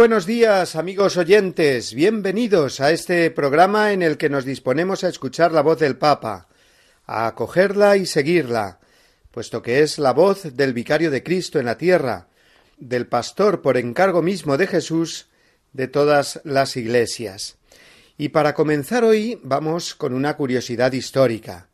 [0.00, 1.92] Buenos días, amigos oyentes.
[1.92, 6.48] Bienvenidos a este programa en el que nos disponemos a escuchar la voz del Papa,
[7.04, 8.80] a acogerla y seguirla,
[9.30, 12.28] puesto que es la voz del vicario de Cristo en la tierra,
[12.78, 15.28] del pastor por encargo mismo de Jesús
[15.74, 17.58] de todas las iglesias.
[18.16, 21.68] Y para comenzar hoy vamos con una curiosidad histórica.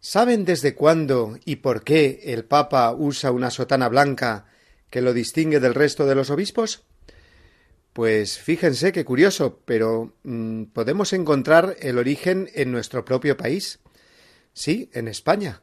[0.00, 4.46] ¿Saben desde cuándo y por qué el Papa usa una sotana blanca
[4.90, 6.82] que lo distingue del resto de los obispos?
[7.94, 13.78] Pues fíjense qué curioso, pero mm, podemos encontrar el origen en nuestro propio país.
[14.52, 15.62] Sí, en España.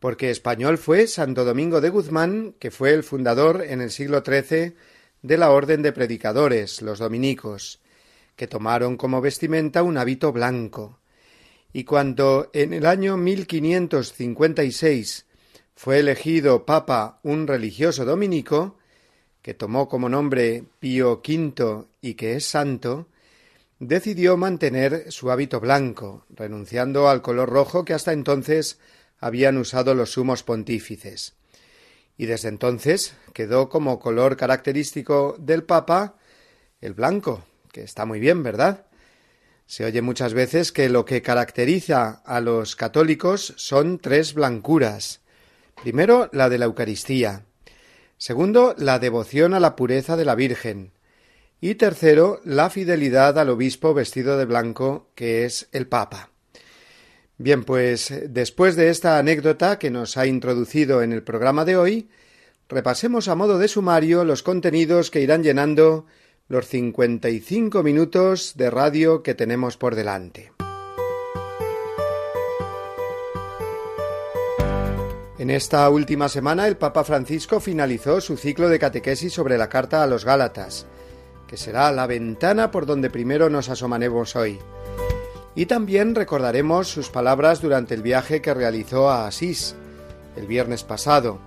[0.00, 4.76] Porque español fue Santo Domingo de Guzmán, que fue el fundador en el siglo XIII
[5.20, 7.82] de la Orden de Predicadores, los dominicos,
[8.34, 11.00] que tomaron como vestimenta un hábito blanco.
[11.74, 15.26] Y cuando en el año 1556
[15.74, 18.77] fue elegido papa un religioso dominico,
[19.42, 23.08] que tomó como nombre Pío V y que es santo,
[23.78, 28.78] decidió mantener su hábito blanco, renunciando al color rojo que hasta entonces
[29.20, 31.34] habían usado los sumos pontífices.
[32.16, 36.16] Y desde entonces quedó como color característico del Papa
[36.80, 38.86] el blanco, que está muy bien, ¿verdad?
[39.66, 45.20] Se oye muchas veces que lo que caracteriza a los católicos son tres blancuras.
[45.82, 47.44] Primero, la de la Eucaristía,
[48.18, 50.92] Segundo, la devoción a la pureza de la Virgen.
[51.60, 56.30] Y tercero, la fidelidad al obispo vestido de blanco, que es el Papa.
[57.36, 62.08] Bien, pues después de esta anécdota que nos ha introducido en el programa de hoy,
[62.68, 66.06] repasemos a modo de sumario los contenidos que irán llenando
[66.48, 70.57] los cincuenta y cinco minutos de radio que tenemos por delante.
[75.38, 80.02] En esta última semana el Papa Francisco finalizó su ciclo de catequesis sobre la carta
[80.02, 80.86] a los Gálatas,
[81.46, 84.58] que será la ventana por donde primero nos asomaremos hoy.
[85.54, 89.76] Y también recordaremos sus palabras durante el viaje que realizó a Asís
[90.36, 91.38] el viernes pasado,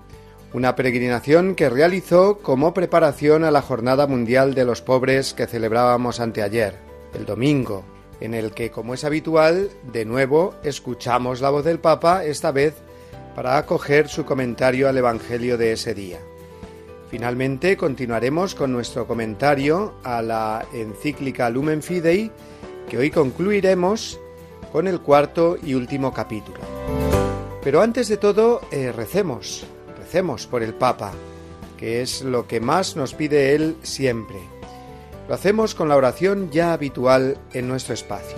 [0.53, 6.22] una peregrinación que realizó como preparación a la Jornada Mundial de los Pobres que celebrábamos
[6.22, 6.75] anteayer,
[7.13, 7.84] el domingo,
[8.22, 12.75] en el que, como es habitual, de nuevo escuchamos la voz del Papa, esta vez
[13.36, 16.19] para acoger su comentario al Evangelio de ese día.
[17.09, 22.31] Finalmente continuaremos con nuestro comentario a la encíclica Lumen Fidei,
[22.90, 24.20] que hoy concluiremos
[24.72, 26.59] con el cuarto y último capítulo.
[27.64, 29.66] Pero antes de todo, eh, recemos,
[29.97, 31.12] recemos por el Papa,
[31.78, 34.38] que es lo que más nos pide él siempre.
[35.28, 38.38] Lo hacemos con la oración ya habitual en nuestro espacio.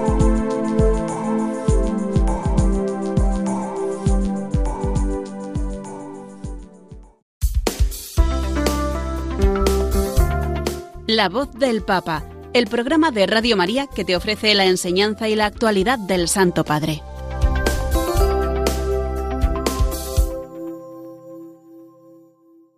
[11.13, 12.23] La voz del Papa,
[12.53, 16.63] el programa de Radio María que te ofrece la enseñanza y la actualidad del Santo
[16.63, 17.01] Padre.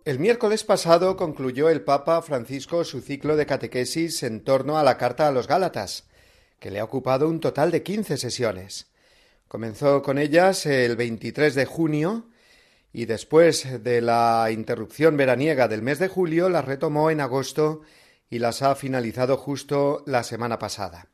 [0.04, 4.98] El miércoles pasado concluyó el Papa Francisco su ciclo de catequesis en torno a la
[4.98, 6.08] Carta a los Gálatas,
[6.58, 8.88] que le ha ocupado un total de 15 sesiones.
[9.46, 12.26] Comenzó con ellas el 23 de junio
[12.92, 17.82] y después de la interrupción veraniega del mes de julio las retomó en agosto
[18.34, 21.06] y las ha finalizado justo la semana pasada.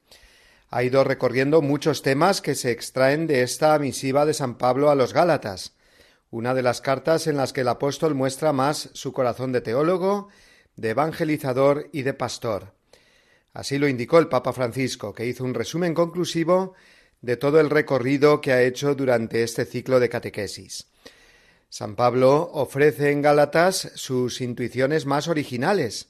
[0.70, 4.94] Ha ido recorriendo muchos temas que se extraen de esta misiva de San Pablo a
[4.94, 5.74] los Gálatas,
[6.30, 10.28] una de las cartas en las que el apóstol muestra más su corazón de teólogo,
[10.76, 12.72] de evangelizador y de pastor.
[13.52, 16.72] Así lo indicó el Papa Francisco, que hizo un resumen conclusivo
[17.20, 20.86] de todo el recorrido que ha hecho durante este ciclo de catequesis.
[21.68, 26.08] San Pablo ofrece en Gálatas sus intuiciones más originales,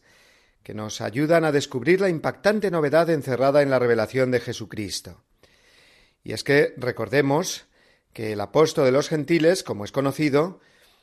[0.62, 5.22] que nos ayudan a descubrir la impactante novedad encerrada en la revelación de Jesucristo.
[6.22, 7.66] Y es que recordemos
[8.12, 10.60] que el apóstol de los gentiles, como es conocido,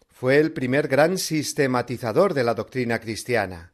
[0.10, 3.74] fue el primer gran sistematizador de la doctrina cristiana.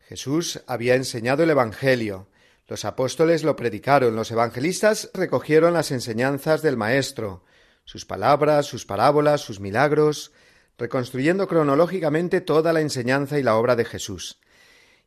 [0.00, 2.28] Jesús había enseñado el Evangelio,
[2.68, 7.42] los apóstoles lo predicaron, los evangelistas recogieron las enseñanzas del Maestro,
[7.84, 10.32] sus palabras, sus parábolas, sus milagros,
[10.76, 14.38] reconstruyendo cronológicamente toda la enseñanza y la obra de Jesús.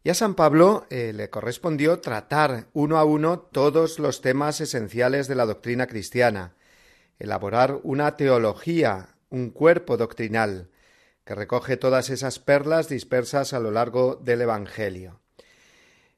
[0.03, 5.27] Y a San Pablo eh, le correspondió tratar uno a uno todos los temas esenciales
[5.27, 6.55] de la doctrina cristiana,
[7.19, 10.69] elaborar una teología, un cuerpo doctrinal,
[11.23, 15.19] que recoge todas esas perlas dispersas a lo largo del Evangelio.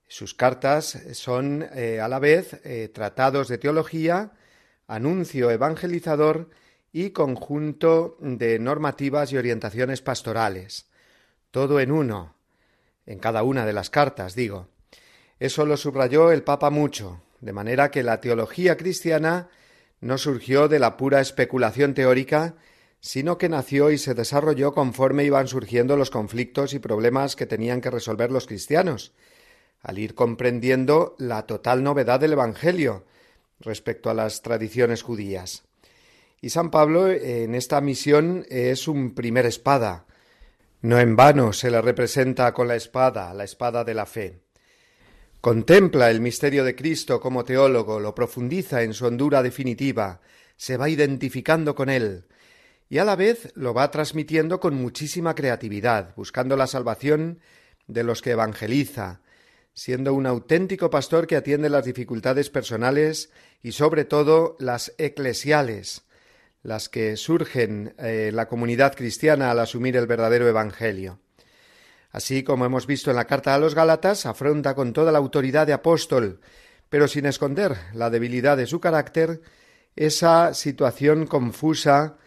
[0.08, 4.32] Sus cartas son eh, a la vez eh, tratados de teología,
[4.88, 6.50] anuncio evangelizador
[6.94, 10.86] y conjunto de normativas y orientaciones pastorales.
[11.52, 12.36] Todo en uno,
[13.06, 14.68] en cada una de las cartas, digo.
[15.40, 19.50] Eso lo subrayó el Papa mucho, de manera que la teología cristiana
[20.00, 22.56] no surgió de la pura especulación teórica,
[23.00, 27.82] sino que nació y se desarrolló conforme iban surgiendo los conflictos y problemas que tenían
[27.82, 29.12] que resolver los cristianos,
[29.82, 33.04] al ir comprendiendo la total novedad del Evangelio
[33.60, 35.64] respecto a las tradiciones judías.
[36.42, 40.06] Y San Pablo en esta misión es un primer espada.
[40.84, 44.42] No en vano se le representa con la espada, la espada de la fe.
[45.40, 50.20] Contempla el misterio de Cristo como teólogo, lo profundiza en su hondura definitiva,
[50.58, 52.26] se va identificando con él,
[52.90, 57.40] y a la vez lo va transmitiendo con muchísima creatividad, buscando la salvación
[57.88, 59.22] de los que evangeliza,
[59.74, 63.32] siendo un auténtico pastor que atiende las dificultades personales
[63.62, 66.04] y sobre todo las eclesiales,
[66.64, 71.20] las que surgen en eh, la comunidad cristiana al asumir el verdadero Evangelio.
[72.12, 75.68] Así como hemos visto en la carta a los Gálatas, afronta con toda la autoridad
[75.68, 76.40] de apóstol,
[76.90, 79.42] pero sin esconder la debilidad de su carácter,
[79.96, 82.18] esa situación confusa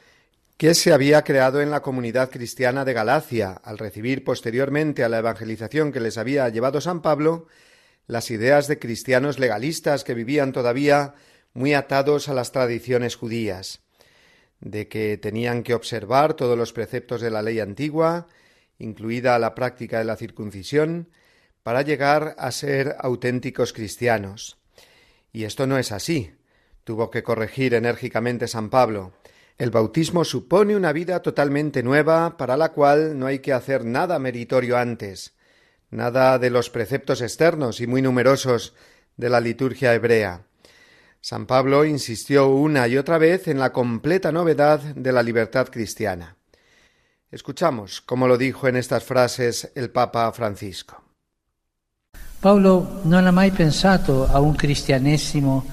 [0.56, 5.18] que se había creado en la comunidad cristiana de Galacia, al recibir posteriormente a la
[5.18, 7.46] evangelización que les había llevado San Pablo,
[8.06, 11.14] las ideas de cristianos legalistas que vivían todavía
[11.52, 13.85] muy atados a las tradiciones judías,
[14.60, 18.26] de que tenían que observar todos los preceptos de la ley antigua,
[18.78, 21.08] incluida la práctica de la circuncisión,
[21.62, 24.58] para llegar a ser auténticos cristianos.
[25.32, 26.32] Y esto no es así.
[26.84, 29.12] Tuvo que corregir enérgicamente San Pablo.
[29.58, 34.18] El bautismo supone una vida totalmente nueva para la cual no hay que hacer nada
[34.18, 35.34] meritorio antes,
[35.90, 38.74] nada de los preceptos externos y muy numerosos
[39.16, 40.44] de la liturgia hebrea.
[41.28, 46.36] San Pablo insistió una y otra vez en la completa novedad de la libertad cristiana.
[47.32, 51.02] Escuchamos cómo lo dijo en estas frases el Papa Francisco.
[52.38, 55.66] Pablo non ha mai pensato a un cristianesimo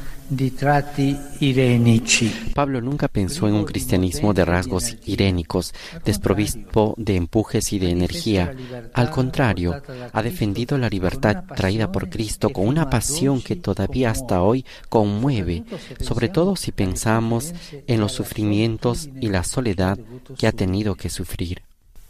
[2.53, 5.73] Pablo nunca pensó en un cristianismo de rasgos irénicos,
[6.05, 8.53] desprovisto de empujes y de energía.
[8.93, 14.41] Al contrario, ha defendido la libertad traída por Cristo con una pasión que todavía hasta
[14.41, 15.63] hoy conmueve,
[15.99, 17.53] sobre todo si pensamos
[17.87, 19.97] en los sufrimientos y la soledad
[20.37, 21.61] que ha tenido que sufrir.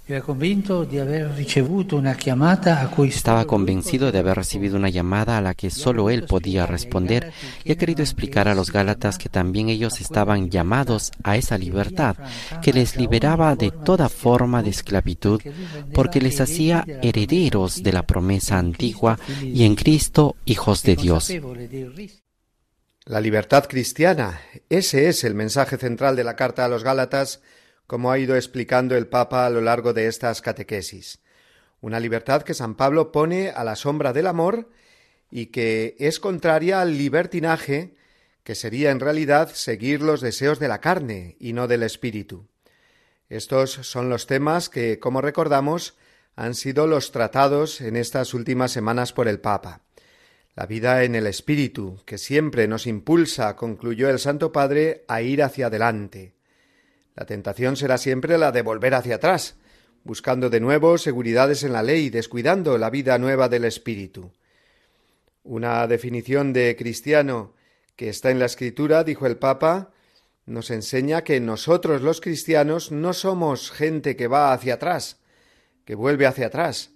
[0.06, 0.26] Estaba
[3.46, 7.32] convencido de haber recibido una llamada a la que solo él podía responder
[7.64, 12.18] y ha querido explicar a los Gálatas que también ellos estaban llamados a esa libertad,
[12.62, 15.42] que les liberaba de toda forma de esclavitud,
[15.94, 21.32] porque les hacía herederos de la promesa antigua y en Cristo hijos de Dios.
[23.06, 27.40] La libertad cristiana, ese es el mensaje central de la carta a los Gálatas,
[27.88, 31.20] como ha ido explicando el Papa a lo largo de estas catequesis.
[31.82, 34.70] Una libertad que San Pablo pone a la sombra del amor
[35.30, 37.96] y que es contraria al libertinaje,
[38.44, 42.48] que sería en realidad seguir los deseos de la carne y no del espíritu.
[43.30, 45.96] Estos son los temas que, como recordamos,
[46.36, 49.82] han sido los tratados en estas últimas semanas por el Papa.
[50.56, 55.42] La vida en el Espíritu, que siempre nos impulsa, concluyó el Santo Padre, a ir
[55.42, 56.36] hacia adelante.
[57.16, 59.56] La tentación será siempre la de volver hacia atrás,
[60.04, 64.32] buscando de nuevo seguridades en la ley, descuidando la vida nueva del Espíritu.
[65.44, 67.54] Una definición de cristiano
[67.96, 69.92] que está en la Escritura, dijo el Papa,
[70.46, 75.20] nos enseña que nosotros los cristianos no somos gente que va hacia atrás,
[75.86, 76.92] que vuelve hacia atrás.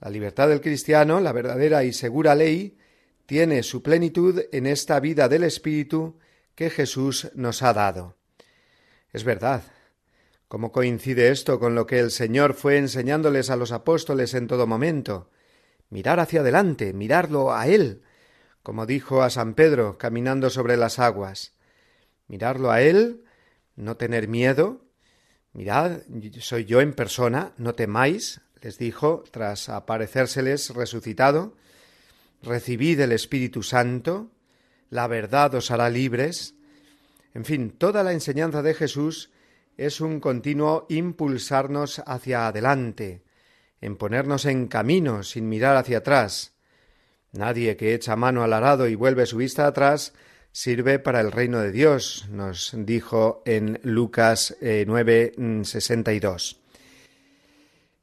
[0.00, 2.76] La libertad del cristiano, la verdadera y segura ley,
[3.24, 6.18] tiene su plenitud en esta vida del Espíritu
[6.54, 8.16] que Jesús nos ha dado.
[9.16, 9.62] Es verdad.
[10.46, 14.66] ¿Cómo coincide esto con lo que el Señor fue enseñándoles a los apóstoles en todo
[14.66, 15.30] momento?
[15.88, 18.02] Mirar hacia adelante, mirarlo a Él,
[18.62, 21.54] como dijo a San Pedro caminando sobre las aguas.
[22.28, 23.24] Mirarlo a Él,
[23.74, 24.84] no tener miedo.
[25.54, 26.02] Mirad,
[26.40, 31.56] soy yo en persona, no temáis, les dijo, tras aparecérseles resucitado.
[32.42, 34.30] Recibid el Espíritu Santo,
[34.90, 36.55] la verdad os hará libres.
[37.36, 39.30] En fin, toda la enseñanza de Jesús
[39.76, 43.24] es un continuo impulsarnos hacia adelante,
[43.82, 46.54] en ponernos en camino sin mirar hacia atrás.
[47.32, 50.14] Nadie que echa mano al arado y vuelve su vista atrás
[50.50, 56.62] sirve para el reino de Dios, nos dijo en Lucas eh, nueve sesenta y dos.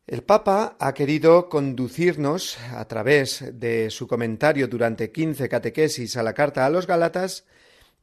[0.06, 6.34] El Papa ha querido conducirnos, a través de su comentario durante quince catequesis a la
[6.34, 7.46] carta a los Gálatas,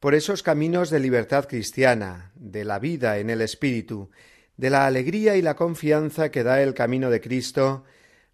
[0.01, 4.11] por esos caminos de libertad cristiana, de la vida en el Espíritu,
[4.57, 7.85] de la alegría y la confianza que da el camino de Cristo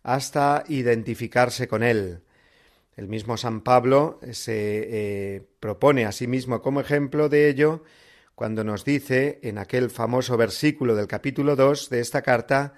[0.03, 2.21] hasta identificarse con Él.
[2.97, 4.55] El mismo San Pablo se
[5.37, 7.85] eh, propone a sí mismo como ejemplo de ello
[8.35, 12.75] cuando nos dice en aquel famoso versículo del capítulo dos de esta carta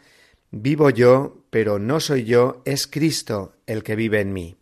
[0.50, 4.57] Vivo yo, pero no soy yo, es Cristo el que vive en mí.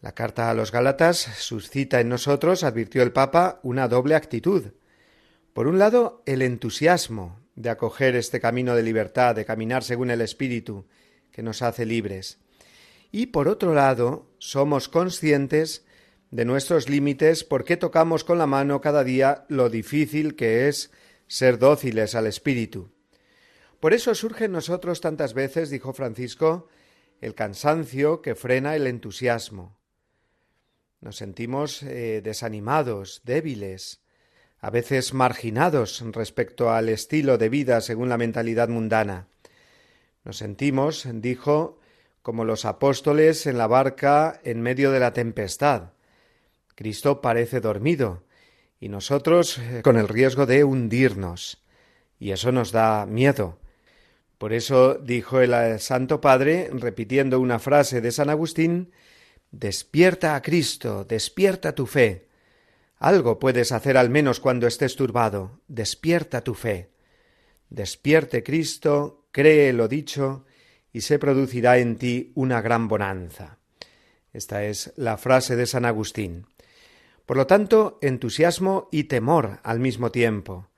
[0.00, 4.66] La carta a los Gálatas suscita en nosotros, advirtió el Papa, una doble actitud.
[5.52, 10.20] Por un lado, el entusiasmo de acoger este camino de libertad, de caminar según el
[10.20, 10.86] Espíritu,
[11.32, 12.38] que nos hace libres.
[13.10, 15.84] Y por otro lado, somos conscientes
[16.30, 20.92] de nuestros límites porque tocamos con la mano cada día lo difícil que es
[21.26, 22.92] ser dóciles al Espíritu.
[23.80, 26.68] Por eso surge en nosotros tantas veces, dijo Francisco,
[27.20, 29.77] el cansancio que frena el entusiasmo.
[31.00, 34.00] Nos sentimos eh, desanimados, débiles,
[34.60, 39.28] a veces marginados respecto al estilo de vida según la mentalidad mundana.
[40.24, 41.78] Nos sentimos, dijo,
[42.22, 45.92] como los apóstoles en la barca en medio de la tempestad.
[46.74, 48.24] Cristo parece dormido
[48.80, 51.62] y nosotros eh, con el riesgo de hundirnos.
[52.18, 53.58] Y eso nos da miedo.
[54.38, 58.92] Por eso dijo el eh, Santo Padre, repitiendo una frase de San Agustín,
[59.50, 62.28] Despierta a Cristo, despierta tu fe.
[62.98, 65.60] Algo puedes hacer al menos cuando estés turbado.
[65.68, 66.90] Despierta tu fe.
[67.70, 70.44] Despierte Cristo, cree lo dicho,
[70.92, 73.58] y se producirá en ti una gran bonanza.
[74.32, 76.46] Esta es la frase de San Agustín.
[77.24, 80.68] Por lo tanto, entusiasmo y temor al mismo tiempo.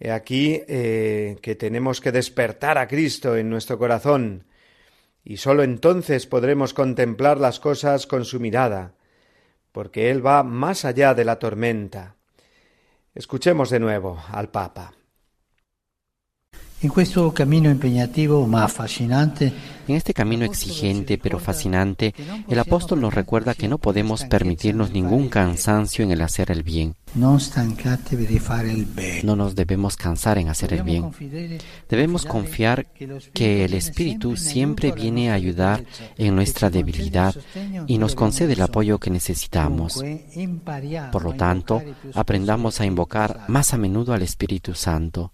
[0.00, 4.44] He aquí eh, que tenemos que despertar a Cristo en nuestro corazón,
[5.28, 8.94] y sólo entonces podremos contemplar las cosas con su mirada,
[9.72, 12.14] porque Él va más allá de la tormenta.
[13.14, 14.97] Escuchemos de nuevo al Papa.
[19.88, 22.14] En este camino exigente pero fascinante,
[22.48, 26.94] el apóstol nos recuerda que no podemos permitirnos ningún cansancio en el hacer el bien.
[29.24, 31.10] No nos debemos cansar en hacer el bien.
[31.88, 32.86] Debemos confiar
[33.32, 35.84] que el Espíritu siempre viene a ayudar
[36.16, 37.34] en nuestra debilidad
[37.88, 40.00] y nos concede el apoyo que necesitamos.
[41.10, 41.82] Por lo tanto,
[42.14, 45.32] aprendamos a invocar más a menudo al Espíritu Santo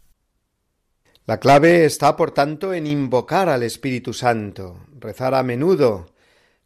[1.26, 6.12] la clave está, por tanto, en invocar al Espíritu Santo, rezar a menudo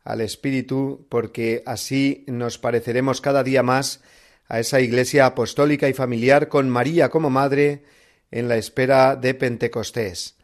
[0.03, 4.01] al Espíritu, porque así nos pareceremos cada día más
[4.49, 7.85] a esa Iglesia apostólica y familiar con María como Madre
[8.33, 10.37] en la espera de Pentecostés.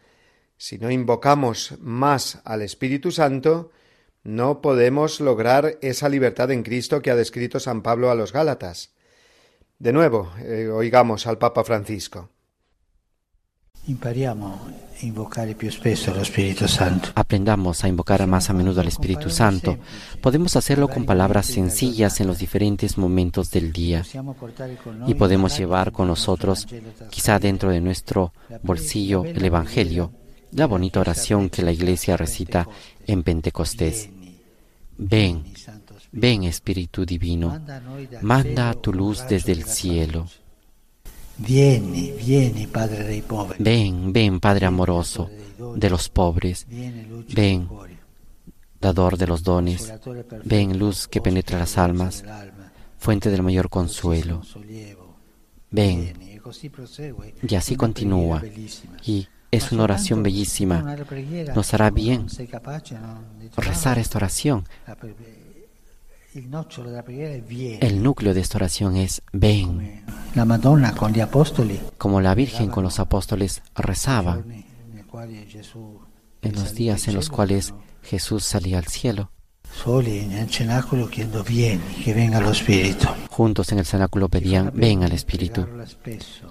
[0.56, 3.72] Si no invocamos más al Espíritu Santo,
[4.22, 8.94] no podemos lograr esa libertad en Cristo que ha descrito San Pablo a los Gálatas.
[9.80, 12.30] De nuevo, eh, oigamos al Papa Francisco.
[17.14, 19.76] Aprendamos a invocar más a menudo al Espíritu Santo.
[20.22, 24.02] Podemos hacerlo con palabras sencillas en los diferentes momentos del día.
[25.06, 26.66] Y podemos llevar con nosotros,
[27.10, 30.12] quizá dentro de nuestro bolsillo, el Evangelio,
[30.52, 32.66] la bonita oración que la Iglesia recita
[33.06, 34.08] en Pentecostés.
[34.96, 35.44] Ven,
[36.12, 37.60] ven Espíritu Divino,
[38.22, 40.26] manda tu luz desde el cielo.
[41.36, 43.22] Vieni, vieni, Padre.
[43.58, 45.30] Ven, ven, Padre amoroso
[45.76, 46.66] de los pobres.
[47.34, 47.68] Ven,
[48.80, 49.92] dador de los dones.
[50.44, 52.24] Ven, luz que penetra las almas,
[52.98, 54.42] fuente del mayor consuelo.
[55.70, 56.40] Ven.
[57.48, 58.42] Y así continúa.
[59.04, 60.96] Y es una oración bellísima.
[61.54, 62.26] Nos hará bien
[63.56, 64.64] rezar esta oración.
[66.34, 70.04] El núcleo de esta oración es ven.
[70.34, 71.78] La Madonna con los apóstoles.
[71.96, 74.42] Como la Virgen con los apóstoles rezaba
[76.42, 77.72] en los días en los cuales
[78.02, 79.30] Jesús salía al cielo.
[83.30, 85.68] Juntos en el cenáculo pedían, ven al Espíritu.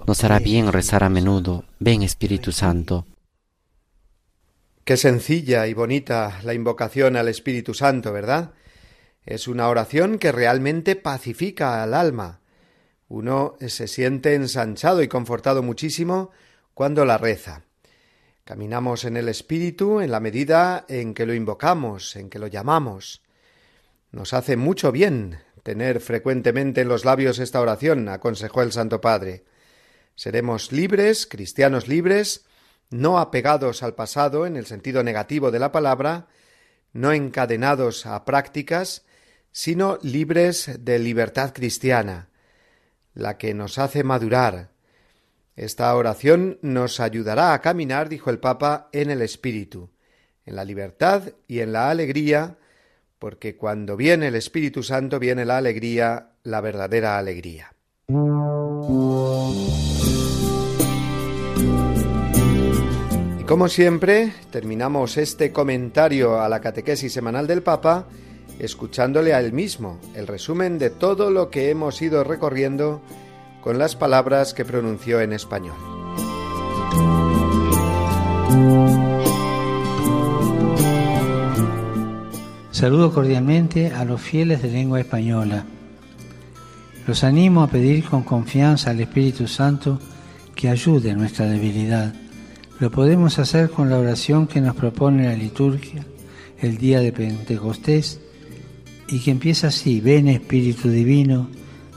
[0.06, 3.06] Nos hará bien rezar a menudo, ven Espíritu Santo.
[4.84, 8.52] Qué sencilla y bonita la invocación al Espíritu Santo, ¿verdad?
[9.26, 12.40] Es una oración que realmente pacifica al alma.
[13.08, 16.30] Uno se siente ensanchado y confortado muchísimo
[16.74, 17.62] cuando la reza.
[18.44, 23.22] Caminamos en el Espíritu en la medida en que lo invocamos, en que lo llamamos.
[24.12, 29.44] Nos hace mucho bien tener frecuentemente en los labios esta oración, aconsejó el Santo Padre.
[30.14, 32.44] Seremos libres, cristianos libres,
[32.90, 36.28] no apegados al pasado en el sentido negativo de la palabra,
[36.92, 39.04] no encadenados a prácticas,
[39.54, 42.28] sino libres de libertad cristiana,
[43.14, 44.70] la que nos hace madurar.
[45.54, 49.90] Esta oración nos ayudará a caminar, dijo el Papa, en el Espíritu,
[50.44, 52.58] en la libertad y en la alegría,
[53.20, 57.72] porque cuando viene el Espíritu Santo viene la alegría, la verdadera alegría.
[63.38, 68.08] Y como siempre, terminamos este comentario a la catequesis semanal del Papa
[68.58, 73.00] escuchándole a él mismo el resumen de todo lo que hemos ido recorriendo
[73.62, 75.76] con las palabras que pronunció en español.
[82.70, 85.64] Saludo cordialmente a los fieles de lengua española.
[87.06, 89.98] Los animo a pedir con confianza al Espíritu Santo
[90.54, 92.12] que ayude nuestra debilidad.
[92.80, 96.04] Lo podemos hacer con la oración que nos propone la liturgia
[96.58, 98.20] el día de Pentecostés
[99.08, 101.48] y que empieza así, ven Espíritu Divino,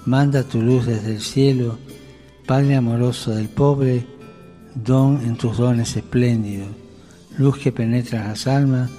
[0.05, 1.77] manda tu luz desde el cielo,
[2.45, 4.05] Padre amoroso del pobre,
[4.73, 6.69] don en tus dones espléndidos,
[7.37, 8.89] luz que penetra las almas,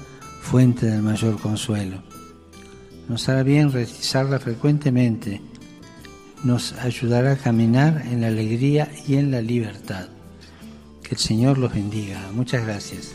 [0.42, 2.02] fuente del mayor consuelo.
[3.08, 5.40] Nos hará bien rezarla frecuentemente,
[6.44, 10.08] nos ayudará a caminar en la alegría y en la libertad.
[11.02, 12.20] Que el Señor los bendiga.
[12.34, 13.14] Muchas gracias.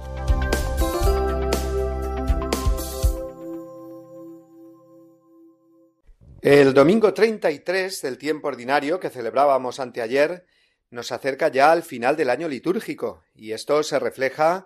[6.41, 10.47] El domingo 33 del tiempo ordinario que celebrábamos anteayer
[10.89, 14.65] nos acerca ya al final del año litúrgico y esto se refleja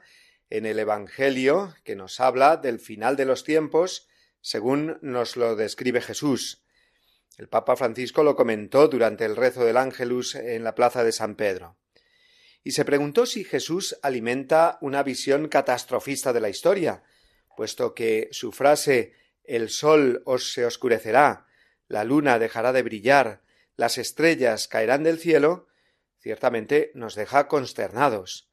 [0.49, 4.07] en el Evangelio que nos habla del final de los tiempos
[4.39, 6.63] según nos lo describe Jesús.
[7.37, 11.35] El Papa Francisco lo comentó durante el rezo del Ángelus en la plaza de San
[11.35, 11.75] Pedro.
[12.63, 17.03] Y se preguntó si Jesús alimenta una visión catastrofista de la historia,
[17.57, 19.11] puesto que su frase
[19.43, 21.44] el sol os se oscurecerá,
[21.87, 23.41] la luna dejará de brillar,
[23.75, 25.67] las estrellas caerán del cielo,
[26.19, 28.49] ciertamente nos deja consternados.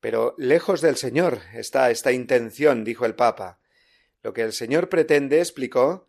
[0.00, 3.58] Pero lejos del Señor está esta intención, dijo el Papa.
[4.22, 6.08] Lo que el Señor pretende, explicó,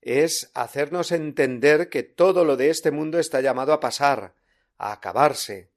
[0.00, 4.34] es hacernos entender que todo lo de este mundo está llamado a pasar,
[4.76, 5.70] a acabarse.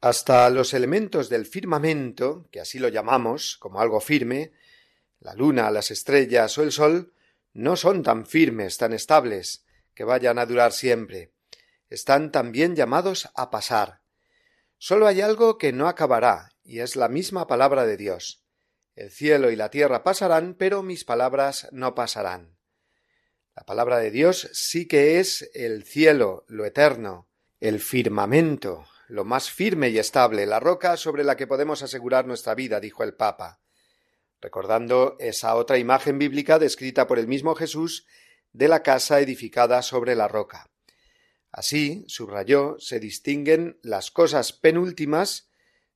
[0.00, 4.52] Hasta los elementos del firmamento, que así lo llamamos, como algo firme,
[5.20, 7.12] la luna, las estrellas o el sol,
[7.52, 11.32] no son tan firmes, tan estables, que vayan a durar siempre.
[11.88, 14.00] Están también llamados a pasar.
[14.78, 18.44] Solo hay algo que no acabará, y es la misma palabra de Dios.
[18.94, 22.56] El cielo y la tierra pasarán, pero mis palabras no pasarán.
[23.54, 27.28] La palabra de Dios sí que es el cielo, lo eterno,
[27.60, 32.54] el firmamento, lo más firme y estable, la roca sobre la que podemos asegurar nuestra
[32.54, 33.61] vida, dijo el Papa,
[34.42, 38.06] recordando esa otra imagen bíblica descrita por el mismo Jesús
[38.52, 40.68] de la casa edificada sobre la roca.
[41.52, 45.48] Así, subrayó, se distinguen las cosas penúltimas,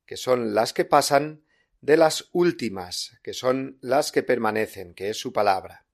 [0.07, 1.43] que son las que pasan,
[1.81, 5.85] de las últimas, que son las que permanecen, que es su palabra.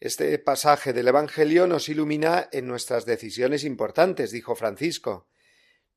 [0.00, 5.28] Este pasaje del Evangelio nos ilumina en nuestras decisiones importantes, dijo Francisco.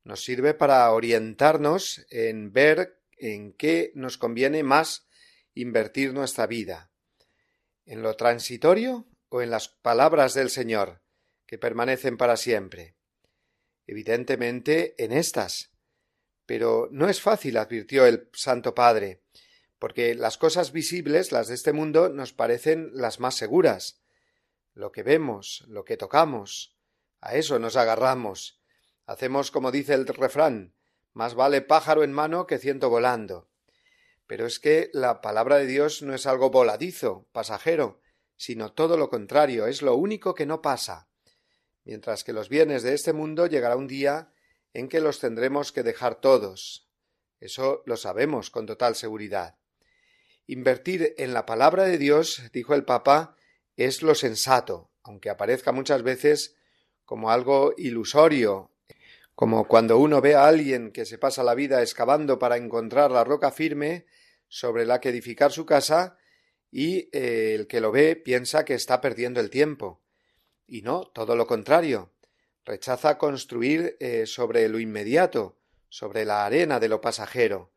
[0.04, 5.06] Nos sirve para orientarnos en ver en qué nos conviene más
[5.54, 6.90] invertir nuestra vida.
[7.86, 11.02] ¿En lo transitorio o en las palabras del Señor,
[11.46, 12.94] que permanecen para siempre?
[13.86, 15.72] Evidentemente en estas,
[16.46, 19.22] pero no es fácil, advirtió el Santo Padre,
[19.78, 24.00] porque las cosas visibles, las de este mundo, nos parecen las más seguras.
[24.74, 26.76] Lo que vemos, lo que tocamos,
[27.20, 28.60] a eso nos agarramos.
[29.06, 30.74] Hacemos como dice el refrán,
[31.12, 33.49] más vale pájaro en mano que ciento volando.
[34.30, 38.00] Pero es que la palabra de Dios no es algo voladizo, pasajero,
[38.36, 41.08] sino todo lo contrario, es lo único que no pasa.
[41.82, 44.32] Mientras que los bienes de este mundo llegará un día
[44.72, 46.88] en que los tendremos que dejar todos.
[47.40, 49.58] Eso lo sabemos con total seguridad.
[50.46, 53.34] Invertir en la palabra de Dios, dijo el Papa,
[53.74, 56.54] es lo sensato, aunque aparezca muchas veces
[57.04, 58.70] como algo ilusorio,
[59.34, 63.24] como cuando uno ve a alguien que se pasa la vida excavando para encontrar la
[63.24, 64.06] roca firme
[64.50, 66.18] sobre la que edificar su casa
[66.70, 70.02] y eh, el que lo ve piensa que está perdiendo el tiempo.
[70.66, 72.12] Y no, todo lo contrario
[72.70, 75.58] rechaza construir eh, sobre lo inmediato,
[75.88, 77.72] sobre la arena de lo pasajero,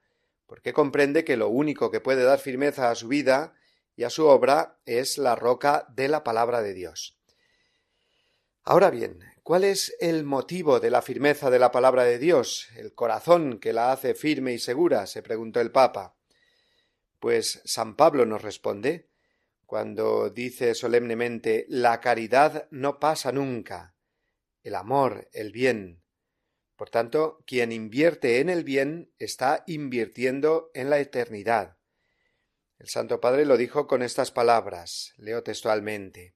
[0.45, 3.55] porque comprende que lo único que puede dar firmeza a su vida
[3.95, 7.17] y a su obra es la roca de la palabra de Dios.
[8.63, 12.93] Ahora bien, ¿cuál es el motivo de la firmeza de la palabra de Dios, el
[12.93, 15.07] corazón que la hace firme y segura?
[15.07, 16.15] se preguntó el Papa.
[17.23, 19.07] Pues San Pablo nos responde,
[19.65, 23.95] cuando dice solemnemente la caridad no pasa nunca,
[24.62, 26.03] el amor, el bien.
[26.75, 31.77] Por tanto, quien invierte en el bien está invirtiendo en la eternidad.
[32.77, 36.36] El Santo Padre lo dijo con estas palabras, leo textualmente.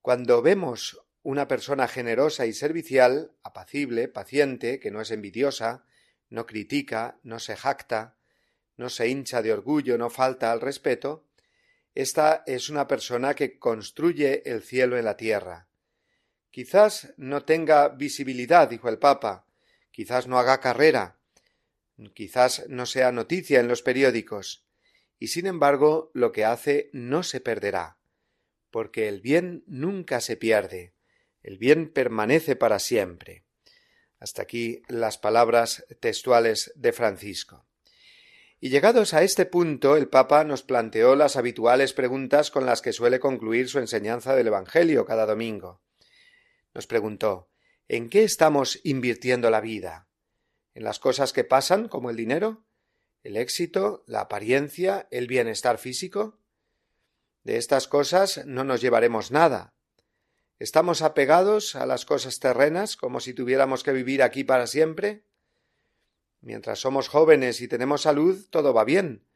[0.00, 5.84] Cuando vemos una persona generosa y servicial, apacible, paciente, que no es envidiosa,
[6.28, 8.16] no critica, no se jacta,
[8.80, 11.26] no se hincha de orgullo, no falta al respeto,
[11.94, 15.68] esta es una persona que construye el cielo en la tierra.
[16.50, 19.44] Quizás no tenga visibilidad, dijo el Papa,
[19.90, 21.18] quizás no haga carrera,
[22.14, 24.64] quizás no sea noticia en los periódicos,
[25.18, 27.98] y sin embargo lo que hace no se perderá,
[28.70, 30.94] porque el bien nunca se pierde,
[31.42, 33.44] el bien permanece para siempre.
[34.18, 37.66] Hasta aquí las palabras textuales de Francisco.
[38.60, 42.92] Y llegados a este punto, el Papa nos planteó las habituales preguntas con las que
[42.92, 45.80] suele concluir su enseñanza del Evangelio cada domingo
[46.74, 47.48] nos preguntó
[47.88, 50.08] ¿En qué estamos invirtiendo la vida?
[50.74, 52.64] ¿En las cosas que pasan, como el dinero?
[53.24, 54.04] ¿El éxito?
[54.06, 55.08] ¿La apariencia?
[55.10, 56.38] ¿El bienestar físico?
[57.42, 59.74] De estas cosas no nos llevaremos nada.
[60.60, 65.24] ¿Estamos apegados a las cosas terrenas como si tuviéramos que vivir aquí para siempre?
[66.40, 69.26] Mientras somos jóvenes y tenemos salud, todo va bien,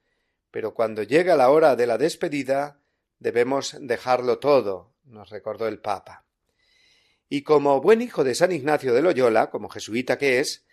[0.51, 2.81] pero cuando llega la hora de la despedida,
[3.19, 6.25] debemos dejarlo todo, nos recordó el Papa.
[7.29, 10.67] Y como buen hijo de San Ignacio de Loyola, como jesuita que es,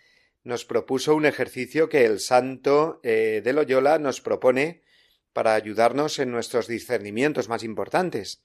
[0.44, 4.82] nos propuso un ejercicio que el santo eh, de Loyola nos propone
[5.32, 8.42] para ayudarnos en nuestros discernimientos más importantes,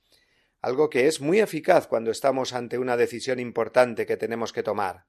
[0.61, 5.05] algo que es muy eficaz cuando estamos ante una decisión importante que tenemos que tomar,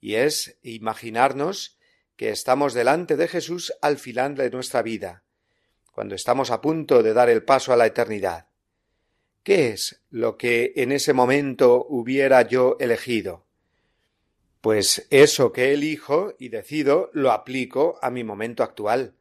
[0.00, 1.79] y es imaginarnos
[2.20, 5.24] que estamos delante de Jesús al final de nuestra vida,
[5.90, 8.48] cuando estamos a punto de dar el paso a la eternidad.
[9.42, 13.46] ¿Qué es lo que en ese momento hubiera yo elegido?
[14.60, 19.14] Pues eso que elijo y decido lo aplico a mi momento actual.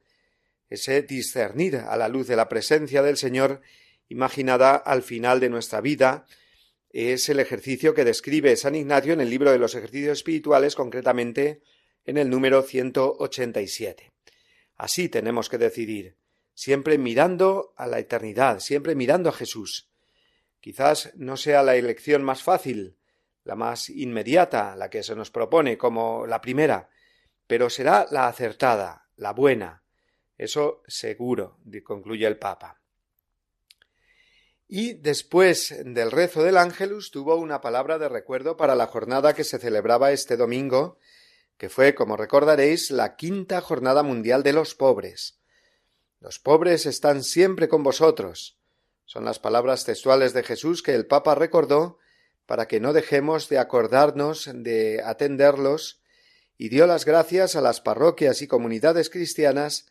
[0.69, 3.61] Ese discernir a la luz de la presencia del Señor
[4.09, 6.25] imaginada al final de nuestra vida
[6.89, 11.61] es el ejercicio que describe San Ignacio en el libro de los ejercicios espirituales, concretamente
[12.09, 14.11] en el número 187.
[14.77, 16.15] Así tenemos que decidir,
[16.55, 19.91] siempre mirando a la eternidad, siempre mirando a Jesús.
[20.59, 22.97] Quizás no sea la elección más fácil,
[23.43, 26.89] la más inmediata, la que se nos propone como la primera,
[27.45, 29.83] pero será la acertada, la buena.
[30.35, 32.81] Eso seguro, concluye el Papa.
[34.67, 39.43] Y después del rezo del Ángelus tuvo una palabra de recuerdo para la jornada que
[39.43, 40.97] se celebraba este domingo,
[41.59, 45.39] que fue, como recordaréis, la quinta jornada mundial de los pobres.
[46.21, 48.57] Los pobres están siempre con vosotros.
[49.03, 51.99] Son las palabras textuales de Jesús que el Papa recordó
[52.45, 56.01] para que no dejemos de acordarnos de atenderlos,
[56.57, 59.87] y dio las gracias a las parroquias y comunidades cristianas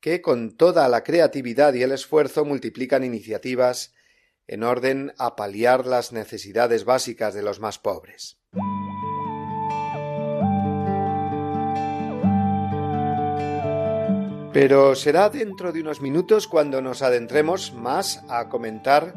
[0.00, 3.92] que con toda la creatividad y el esfuerzo multiplican iniciativas
[4.46, 8.39] en orden a paliar las necesidades básicas de los más pobres.
[14.52, 19.14] Pero será dentro de unos minutos cuando nos adentremos más a comentar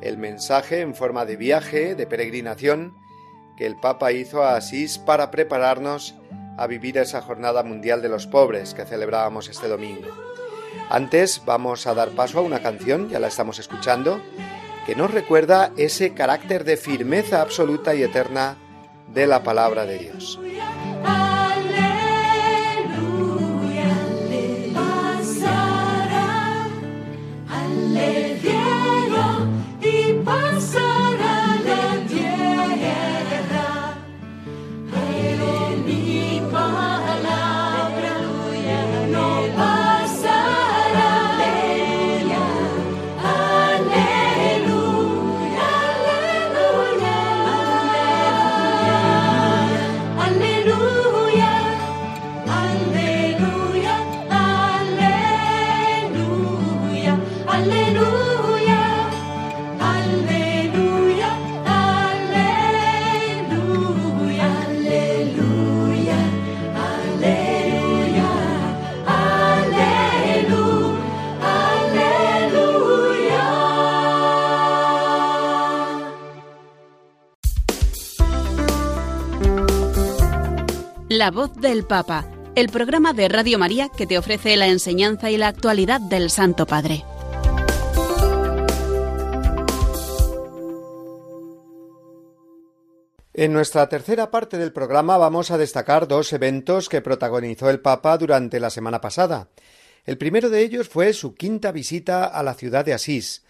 [0.00, 2.96] el mensaje en forma de viaje, de peregrinación,
[3.58, 6.14] que el Papa hizo a Asís para prepararnos
[6.56, 10.08] a vivir esa Jornada Mundial de los Pobres que celebrábamos este domingo.
[10.88, 14.20] Antes vamos a dar paso a una canción, ya la estamos escuchando,
[14.86, 18.56] que nos recuerda ese carácter de firmeza absoluta y eterna
[19.12, 20.40] de la palabra de Dios.
[81.20, 85.36] La voz del Papa, el programa de Radio María que te ofrece la enseñanza y
[85.36, 87.04] la actualidad del Santo Padre.
[93.34, 98.16] En nuestra tercera parte del programa vamos a destacar dos eventos que protagonizó el Papa
[98.16, 99.50] durante la semana pasada.
[100.06, 103.44] El primero de ellos fue su quinta visita a la ciudad de Asís,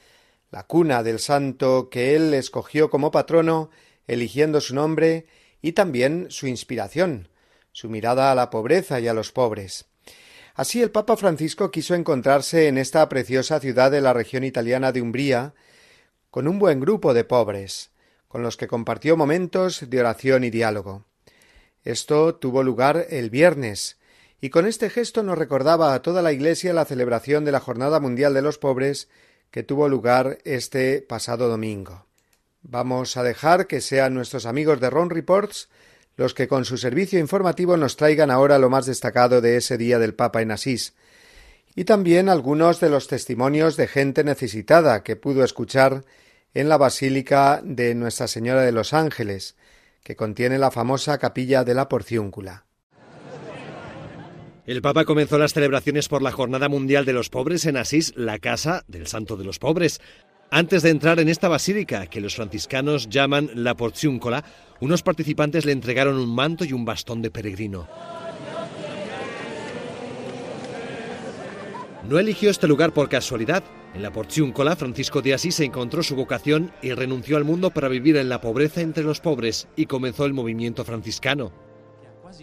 [0.50, 3.70] la cuna del santo que él escogió como patrono,
[4.08, 5.26] eligiendo su nombre
[5.62, 7.29] y también su inspiración,
[7.72, 9.86] su mirada a la pobreza y a los pobres.
[10.54, 15.00] Así el Papa Francisco quiso encontrarse en esta preciosa ciudad de la región italiana de
[15.00, 15.54] Umbría
[16.30, 17.90] con un buen grupo de pobres,
[18.28, 21.04] con los que compartió momentos de oración y diálogo.
[21.82, 23.98] Esto tuvo lugar el viernes,
[24.40, 28.00] y con este gesto nos recordaba a toda la Iglesia la celebración de la Jornada
[28.00, 29.08] Mundial de los Pobres
[29.50, 32.06] que tuvo lugar este pasado domingo.
[32.62, 35.68] Vamos a dejar que sean nuestros amigos de Ron Reports
[36.16, 39.98] los que con su servicio informativo nos traigan ahora lo más destacado de ese día
[39.98, 40.94] del Papa en Asís,
[41.74, 46.04] y también algunos de los testimonios de gente necesitada que pudo escuchar
[46.52, 49.56] en la Basílica de Nuestra Señora de los Ángeles,
[50.02, 52.64] que contiene la famosa capilla de la Porciúncula.
[54.66, 58.38] El Papa comenzó las celebraciones por la Jornada Mundial de los Pobres en Asís, la
[58.38, 60.00] casa del Santo de los Pobres.
[60.52, 64.42] Antes de entrar en esta basílica, que los franciscanos llaman la Porciúncula,
[64.80, 67.86] unos participantes le entregaron un manto y un bastón de peregrino.
[72.08, 73.62] No eligió este lugar por casualidad.
[73.94, 78.16] En la Porciúncola, Francisco de Asís encontró su vocación y renunció al mundo para vivir
[78.16, 81.69] en la pobreza entre los pobres y comenzó el movimiento franciscano.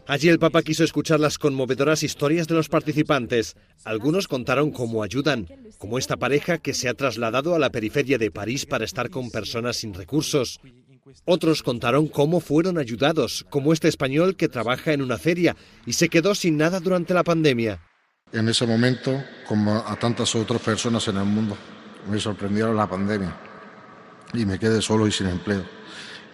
[0.07, 3.57] Allí el Papa quiso escuchar las conmovedoras historias de los participantes.
[3.83, 8.31] Algunos contaron cómo ayudan, como esta pareja que se ha trasladado a la periferia de
[8.31, 10.61] París para estar con personas sin recursos.
[11.25, 16.07] Otros contaron cómo fueron ayudados, como este español que trabaja en una feria y se
[16.07, 17.81] quedó sin nada durante la pandemia.
[18.31, 21.57] En ese momento, como a tantas otras personas en el mundo,
[22.09, 23.35] me sorprendió la pandemia
[24.33, 25.65] y me quedé solo y sin empleo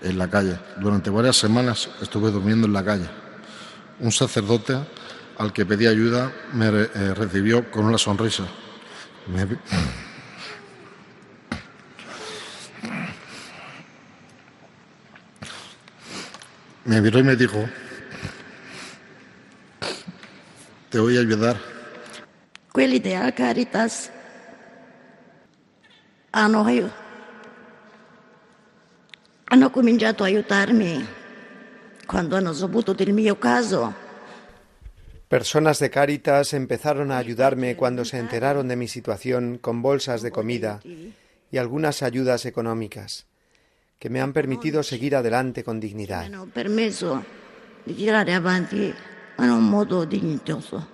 [0.03, 0.59] en la calle.
[0.79, 3.22] Durante varias semanas estuve durmiendo en la calle.
[4.03, 4.77] Un sacerdote
[5.37, 8.43] al que pedí ayuda me eh, recibió con una sonrisa.
[9.27, 9.47] Me...
[16.83, 17.65] me miró y me dijo,
[20.89, 21.57] te voy a ayudar.
[22.73, 24.11] Quelli della Caritas
[26.33, 26.65] hanno,
[29.45, 31.22] hanno cominciato a aiutarmi
[32.05, 33.93] quando hanno saputo del mio caso.
[35.27, 40.31] Personas de Caritas empezaron a ayudarme cuando se enteraron de mi situación con bolsas de
[40.31, 40.79] comida
[41.51, 43.25] y algunas ayudas económicas
[43.97, 46.25] que me han permitido seguir adelante con dignidad.
[46.25, 47.23] Hanno permesso
[47.83, 48.93] di tirare avanti
[49.39, 50.92] in un modo dignitoso.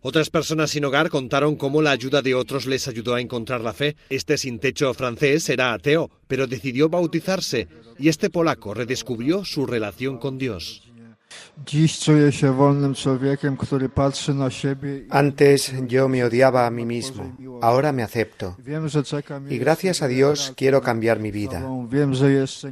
[0.00, 3.72] Otras personas sin hogar contaron cómo la ayuda de otros les ayudó a encontrar la
[3.72, 3.96] fe.
[4.10, 10.18] Este sin techo francés era ateo, pero decidió bautizarse y este polaco redescubrió su relación
[10.18, 10.82] con Dios.
[15.10, 18.56] Antes yo me odiaba a mí mismo, ahora me acepto.
[19.48, 21.66] Y gracias a Dios quiero cambiar mi vida.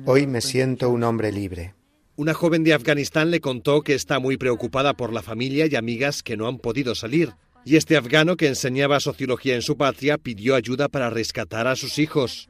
[0.07, 1.75] Hoy me siento un hombre libre.
[2.17, 6.23] Una joven de Afganistán le contó que está muy preocupada por la familia y amigas
[6.23, 7.35] que no han podido salir.
[7.65, 11.99] Y este afgano que enseñaba sociología en su patria pidió ayuda para rescatar a sus
[11.99, 12.49] hijos.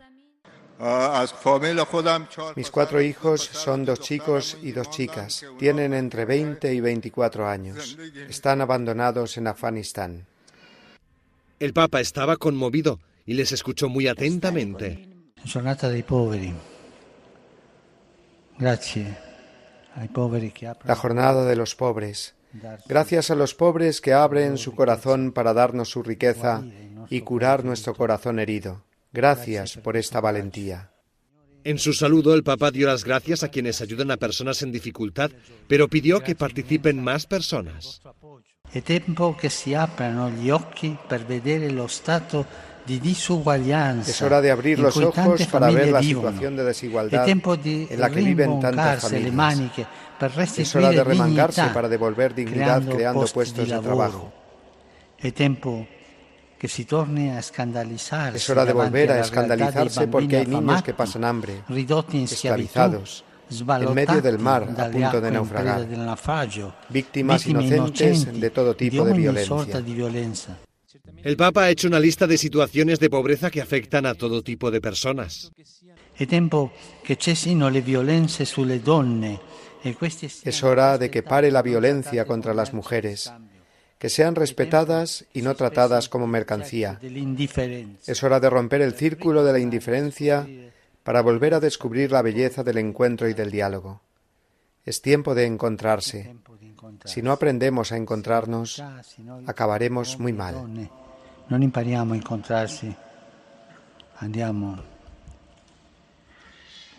[2.56, 5.46] Mis cuatro hijos son dos chicos y dos chicas.
[5.58, 7.96] Tienen entre 20 y 24 años.
[8.28, 10.26] Están abandonados en Afganistán.
[11.58, 15.08] El Papa estaba conmovido y les escuchó muy atentamente.
[15.44, 16.52] Giornata dei poveri.
[18.58, 19.33] Grazie
[20.84, 22.34] La jornada de los pobres.
[22.86, 26.62] Gracias a los pobres que abren su corazón para darnos su riqueza
[27.10, 28.82] y curar nuestro corazón herido.
[29.12, 30.90] Gracias por esta valentía.
[31.64, 35.30] En su saludo, el Papa dio las gracias a quienes ayudan a personas en dificultad,
[35.66, 38.02] pero pidió que participen más personas.
[38.70, 44.40] È tempo che si aprano gli occhi per vedere lo stato di disuguaglianza Es hora
[44.40, 49.02] de abrir los ojos para ver la situación de desigualdad en la que viven tantas
[49.02, 49.32] familias.
[50.58, 54.32] Es hora de remangarse para devolver dignidad creando puestos de trabajo.
[58.34, 61.62] Es hora de volver a escandalizarse porque hay niños que pasan hambre,
[62.30, 65.86] esclavizados, en medio del mar, a punto de naufragar,
[66.88, 69.80] víctimas inocentes de todo tipo de violencia.
[71.24, 74.70] El Papa ha hecho una lista de situaciones de pobreza que afectan a todo tipo
[74.70, 75.50] de personas.
[76.18, 76.26] E
[80.44, 83.32] Es hora de que pare la violencia contra las mujeres,
[83.98, 87.00] que sean respetadas y no tratadas como mercancía.
[88.06, 90.46] Es hora de romper el círculo de la indiferencia
[91.02, 94.02] para volver a descubrir la belleza del encuentro y del diálogo.
[94.84, 96.36] Es tiempo de encontrarse.
[97.04, 98.82] Si no aprendemos a encontrarnos,
[99.46, 100.60] acabaremos muy mal.
[101.44, 102.88] Non impariamo a incontrarsi,
[104.24, 104.80] andiamo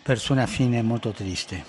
[0.06, 1.66] verso una fine molto triste.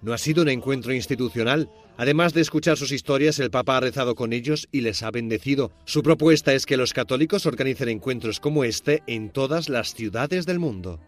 [0.00, 1.68] No ha sido un encuentro institucional.
[1.98, 5.70] Además de escuchar sus historias, el Papa ha rezado con ellos y les ha bendecido.
[5.84, 10.58] Su propuesta es que los católicos organicen encuentros como este en todas las ciudades del
[10.58, 10.98] mundo.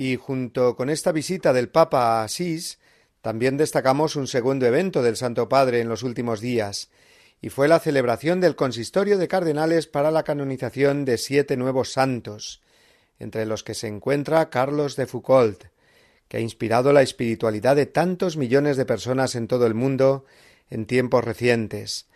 [0.00, 2.78] Y junto con esta visita del Papa a Asís,
[3.20, 6.88] también destacamos un segundo evento del Santo Padre en los últimos días,
[7.42, 12.62] y fue la celebración del consistorio de cardenales para la canonización de siete nuevos santos,
[13.18, 15.64] entre los que se encuentra Carlos de Foucault,
[16.28, 20.26] que ha inspirado la espiritualidad de tantos millones de personas en todo el mundo
[20.70, 22.06] en tiempos recientes,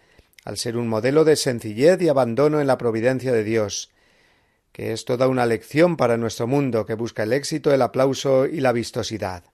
[0.44, 3.90] al ser un modelo de sencillez y abandono en la providencia de Dios,
[4.72, 8.60] que es toda una lección para nuestro mundo que busca el éxito, el aplauso y
[8.60, 9.44] la vistosidad.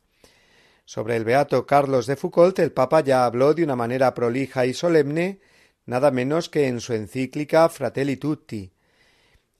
[0.84, 4.72] Sobre el beato Carlos de Foucault el Papa ya habló de una manera prolija y
[4.72, 5.40] solemne,
[5.84, 8.72] nada menos que en su encíclica Fratelli Tutti,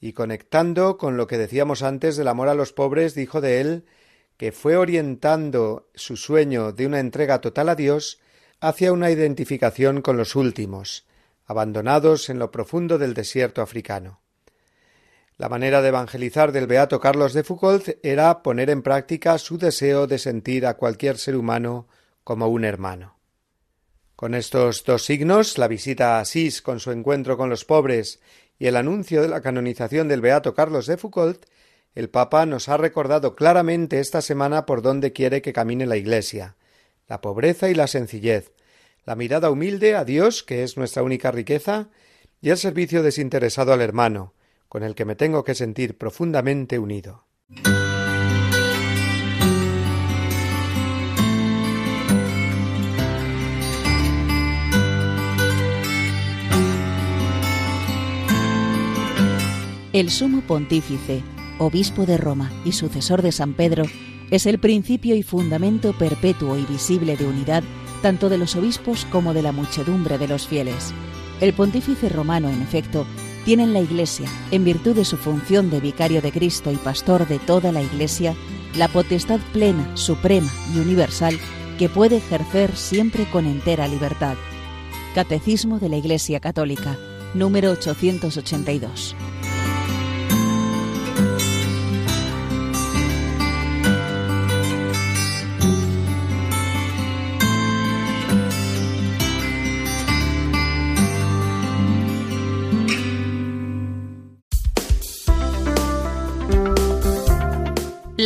[0.01, 3.85] y conectando con lo que decíamos antes del amor a los pobres, dijo de él
[4.37, 8.21] que fue orientando su sueño de una entrega total a Dios
[8.61, 11.07] hacia una identificación con los últimos,
[11.45, 14.21] abandonados en lo profundo del desierto africano.
[15.39, 20.07] La manera de evangelizar del beato Carlos de Foucault era poner en práctica su deseo
[20.07, 21.87] de sentir a cualquier ser humano
[22.25, 23.17] como un hermano.
[24.17, 28.19] Con estos dos signos, la visita a Asís con su encuentro con los pobres
[28.59, 31.47] y el anuncio de la canonización del beato Carlos de Foucault,
[31.95, 36.57] el Papa nos ha recordado claramente esta semana por dónde quiere que camine la Iglesia
[37.09, 38.53] la pobreza y la sencillez,
[39.05, 41.89] la mirada humilde a Dios, que es nuestra única riqueza,
[42.41, 44.35] y el servicio desinteresado al hermano,
[44.69, 47.25] con el que me tengo que sentir profundamente unido.
[59.93, 61.23] El sumo pontífice,
[61.59, 63.85] obispo de Roma y sucesor de San Pedro,
[64.31, 67.65] es el principio y fundamento perpetuo y visible de unidad
[68.03, 70.93] tanto de los obispos como de la muchedumbre de los fieles.
[71.41, 73.07] El pontífice romano, en efecto,
[73.49, 77.27] tiene en la Iglesia, en virtud de su función de vicario de Cristo y pastor
[77.27, 78.35] de toda la Iglesia,
[78.77, 81.35] la potestad plena, suprema y universal
[81.79, 84.37] que puede ejercer siempre con entera libertad.
[85.15, 86.99] Catecismo de la Iglesia Católica,
[87.33, 89.17] número 882.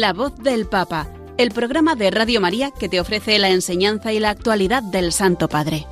[0.03, 1.07] La voz del Papa,
[1.39, 5.49] el programa de Radio María que te ofrece la enseñanza y la actualidad del Santo
[5.49, 5.87] Padre.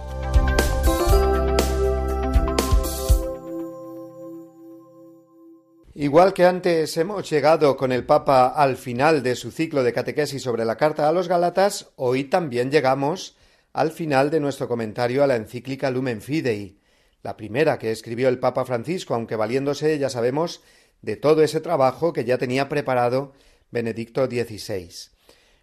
[5.95, 10.43] Igual que antes hemos llegado con el Papa al final de su ciclo de catequesis
[10.43, 13.37] sobre la carta a los Gálatas, hoy también llegamos
[13.73, 16.81] al final de nuestro comentario a la encíclica Lumen Fidei,
[17.23, 20.63] la primera que escribió el Papa Francisco, aunque valiéndose, ya sabemos,
[21.01, 23.35] de todo ese trabajo que ya tenía preparado
[23.71, 24.91] Benedicto XVI.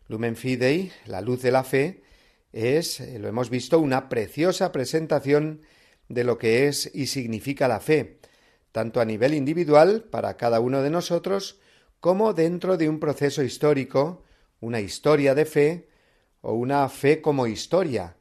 [0.07, 2.03] Lumen Fidei, la luz de la fe,
[2.53, 5.61] es, eh, lo hemos visto, una preciosa presentación
[6.07, 8.19] de lo que es y significa la fe,
[8.71, 11.59] tanto a nivel individual para cada uno de nosotros,
[11.99, 14.23] como dentro de un proceso histórico,
[14.61, 15.89] una historia de fe
[16.41, 18.15] o una fe como historia,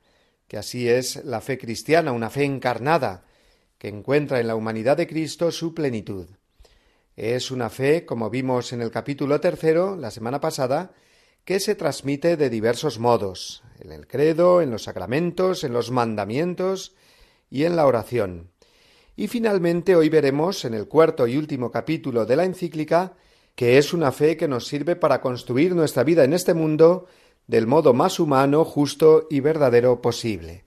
[0.48, 3.24] que así es la fe cristiana, una fe encarnada,
[3.78, 6.28] que encuentra en la humanidad de Cristo su plenitud.
[7.16, 10.92] Es una fe, como vimos en el capítulo tercero la semana pasada,
[11.46, 16.94] que se transmite de diversos modos, en el credo, en los sacramentos, en los mandamientos
[17.48, 18.50] y en la oración.
[19.16, 23.14] Y finalmente hoy veremos en el cuarto y último capítulo de la encíclica
[23.54, 27.06] que es una fe que nos sirve para construir nuestra vida en este mundo
[27.46, 30.64] del modo más humano, justo y verdadero posible.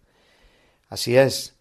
[0.89, 1.58] Así es,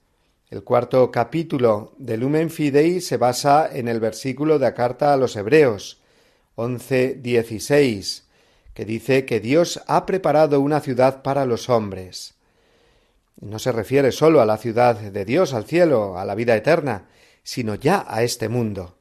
[0.50, 5.18] el cuarto capítulo de Lumen Fidei se basa en el versículo de la carta a
[5.18, 6.00] los Hebreos,
[6.56, 8.22] 11.16,
[8.72, 12.34] que dice que Dios ha preparado una ciudad para los hombres.
[13.40, 17.08] No se refiere sólo a la ciudad de Dios, al cielo, a la vida eterna,
[17.42, 18.96] sino ya a este mundo.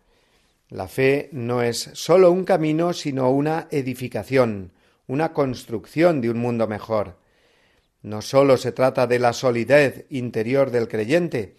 [0.70, 4.74] La fe no es sólo un camino, sino una edificación,
[5.08, 7.16] una construcción de un mundo mejor.
[8.02, 11.58] No sólo se trata de la solidez interior del creyente,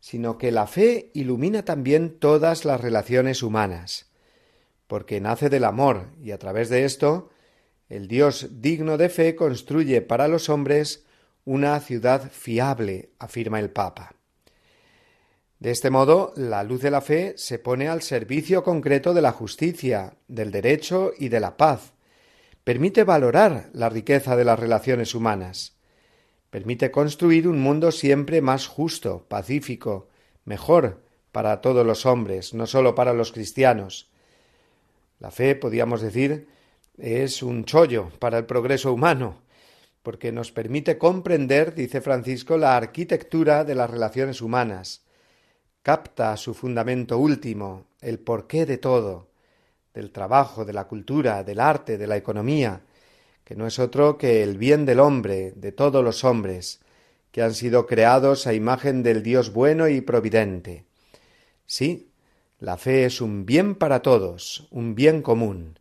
[0.00, 4.10] sino que la fe ilumina también todas las relaciones humanas,
[4.86, 7.30] porque nace del amor y a través de esto
[7.88, 11.06] el Dios digno de fe construye para los hombres
[11.44, 14.14] una ciudad fiable, afirma el Papa.
[15.58, 19.32] De este modo, la luz de la fe se pone al servicio concreto de la
[19.32, 21.94] justicia, del derecho y de la paz,
[22.68, 25.78] permite valorar la riqueza de las relaciones humanas,
[26.50, 30.10] permite construir un mundo siempre más justo, pacífico,
[30.44, 31.02] mejor
[31.32, 34.10] para todos los hombres, no sólo para los cristianos.
[35.18, 36.48] La fe, podríamos decir,
[36.98, 39.40] es un chollo para el progreso humano,
[40.02, 45.06] porque nos permite comprender, dice Francisco, la arquitectura de las relaciones humanas,
[45.80, 49.27] capta su fundamento último, el porqué de todo,
[49.98, 52.82] del trabajo, de la cultura, del arte, de la economía,
[53.42, 56.78] que no es otro que el bien del hombre, de todos los hombres,
[57.32, 60.84] que han sido creados a imagen del Dios bueno y providente.
[61.66, 62.12] Sí,
[62.60, 65.80] la fe es un bien para todos, un bien común.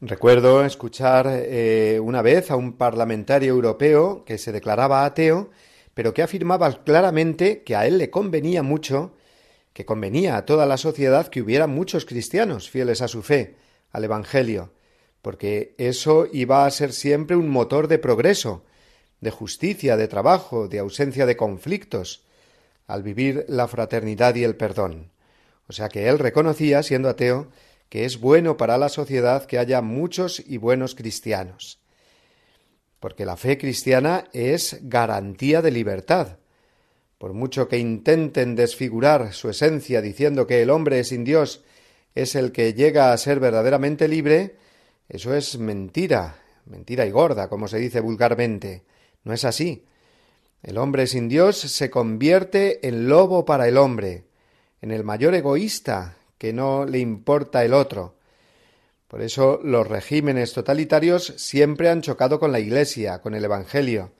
[0.00, 5.50] Recuerdo escuchar eh, una vez a un parlamentario europeo que se declaraba ateo,
[5.92, 9.12] pero que afirmaba claramente que a él le convenía mucho
[9.78, 13.54] que convenía a toda la sociedad que hubiera muchos cristianos fieles a su fe,
[13.92, 14.72] al Evangelio,
[15.22, 18.64] porque eso iba a ser siempre un motor de progreso,
[19.20, 22.24] de justicia, de trabajo, de ausencia de conflictos,
[22.88, 25.12] al vivir la fraternidad y el perdón.
[25.68, 27.46] O sea que él reconocía, siendo ateo,
[27.88, 31.78] que es bueno para la sociedad que haya muchos y buenos cristianos.
[32.98, 36.38] Porque la fe cristiana es garantía de libertad.
[37.18, 41.64] Por mucho que intenten desfigurar su esencia diciendo que el hombre sin Dios
[42.14, 44.56] es el que llega a ser verdaderamente libre,
[45.08, 48.84] eso es mentira, mentira y gorda, como se dice vulgarmente.
[49.24, 49.84] No es así.
[50.62, 54.24] El hombre sin Dios se convierte en lobo para el hombre,
[54.80, 58.14] en el mayor egoísta que no le importa el otro.
[59.08, 64.12] Por eso los regímenes totalitarios siempre han chocado con la Iglesia, con el Evangelio,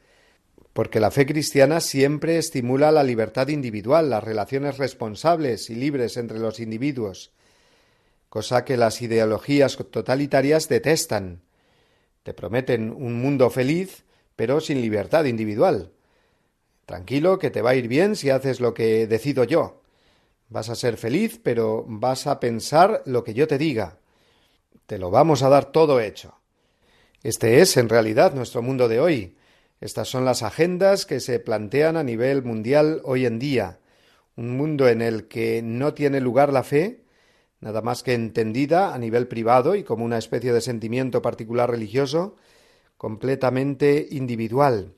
[0.79, 6.39] porque la fe cristiana siempre estimula la libertad individual, las relaciones responsables y libres entre
[6.39, 7.33] los individuos,
[8.29, 11.43] cosa que las ideologías totalitarias detestan.
[12.23, 14.05] Te prometen un mundo feliz,
[14.37, 15.91] pero sin libertad individual.
[16.87, 19.83] Tranquilo, que te va a ir bien si haces lo que decido yo.
[20.49, 23.99] Vas a ser feliz, pero vas a pensar lo que yo te diga.
[24.87, 26.39] Te lo vamos a dar todo hecho.
[27.25, 29.38] Este es, en realidad, nuestro mundo de hoy.
[29.81, 33.79] Estas son las agendas que se plantean a nivel mundial hoy en día.
[34.37, 37.05] Un mundo en el que no tiene lugar la fe,
[37.61, 42.37] nada más que entendida a nivel privado y como una especie de sentimiento particular religioso,
[42.97, 44.95] completamente individual.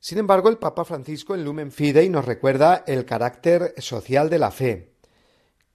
[0.00, 4.50] Sin embargo, el Papa Francisco en Lumen Fidei nos recuerda el carácter social de la
[4.50, 4.94] fe,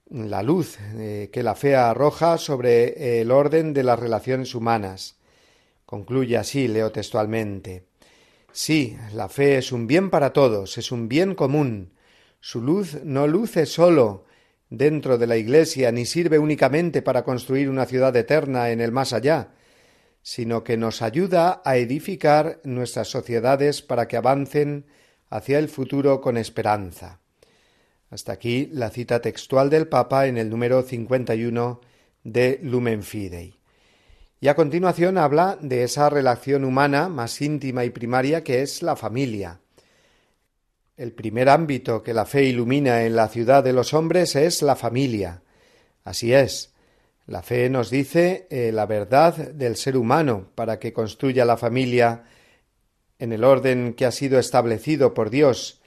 [0.09, 5.17] la luz eh, que la fe arroja sobre el orden de las relaciones humanas.
[5.85, 7.85] Concluye así, leo textualmente.
[8.51, 11.93] Sí, la fe es un bien para todos, es un bien común.
[12.39, 14.25] Su luz no luce solo
[14.69, 19.13] dentro de la Iglesia, ni sirve únicamente para construir una ciudad eterna en el más
[19.13, 19.49] allá,
[20.21, 24.85] sino que nos ayuda a edificar nuestras sociedades para que avancen
[25.29, 27.19] hacia el futuro con esperanza.
[28.09, 31.81] Hasta aquí la cita textual del Papa en el número 51
[32.23, 33.64] de Lumen Fidei.
[34.45, 38.95] Y a continuación habla de esa relación humana más íntima y primaria que es la
[38.95, 39.59] familia.
[40.97, 44.75] El primer ámbito que la fe ilumina en la ciudad de los hombres es la
[44.75, 45.41] familia.
[46.03, 46.75] Así es.
[47.25, 52.25] La fe nos dice eh, la verdad del ser humano para que construya la familia
[53.17, 55.81] en el orden que ha sido establecido por Dios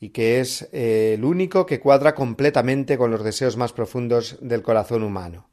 [0.00, 4.62] y que es eh, el único que cuadra completamente con los deseos más profundos del
[4.62, 5.49] corazón humano.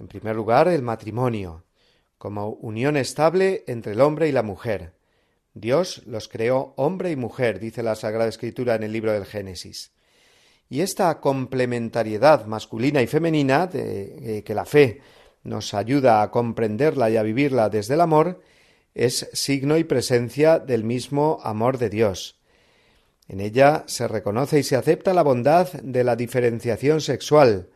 [0.00, 1.64] En primer lugar, el matrimonio,
[2.16, 4.94] como unión estable entre el hombre y la mujer,
[5.52, 9.92] Dios los creó hombre y mujer, dice la Sagrada Escritura en el libro del Génesis.
[10.70, 15.02] Y esta complementariedad masculina y femenina, de, eh, que la fe
[15.42, 18.40] nos ayuda a comprenderla y a vivirla desde el amor,
[18.94, 22.40] es signo y presencia del mismo amor de Dios.
[23.28, 27.68] En ella se reconoce y se acepta la bondad de la diferenciación sexual,